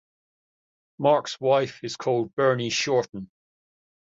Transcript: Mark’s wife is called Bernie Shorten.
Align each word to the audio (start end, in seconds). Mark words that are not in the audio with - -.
Mark’s 0.97 1.39
wife 1.39 1.83
is 1.83 1.95
called 1.95 2.33
Bernie 2.33 2.71
Shorten. 2.71 3.29